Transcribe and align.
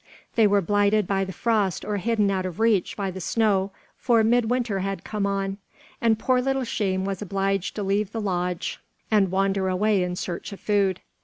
They 0.33 0.47
were 0.47 0.63
blighted 0.63 1.05
by 1.05 1.25
the 1.25 1.31
frost 1.31 1.85
or 1.85 1.97
hidden 1.97 2.31
out 2.31 2.47
of 2.47 2.59
reach 2.59 2.97
by 2.97 3.11
the 3.11 3.21
snow, 3.21 3.69
for 3.99 4.23
midwinter 4.23 4.79
had 4.79 5.03
come 5.03 5.27
on, 5.27 5.59
and 6.01 6.17
poor 6.17 6.41
little 6.41 6.63
Sheem 6.63 7.05
was 7.05 7.21
obliged 7.21 7.75
to 7.75 7.83
leave 7.83 8.11
the 8.11 8.19
lodge 8.19 8.79
and 9.11 9.29
wander 9.29 9.69
away 9.69 10.01
in 10.01 10.15
search 10.15 10.51
of 10.53 10.59
food. 10.59 11.01